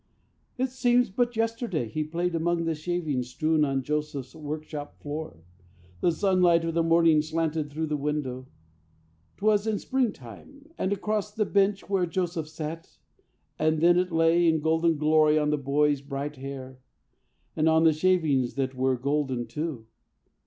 [0.57, 5.43] "It seems but yesterday he played among The shavings strewn on Joseph's work shop floor.
[5.99, 8.47] The sunlight of the morning slanted through The window
[9.37, 12.97] 't was in springtime and across The bench where Joseph sat,
[13.59, 16.79] and then it lay In golden glory on the boy's bright hair
[17.55, 19.85] And on the shavings that were golden too.